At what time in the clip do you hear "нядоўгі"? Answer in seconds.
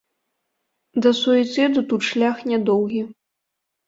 2.53-3.03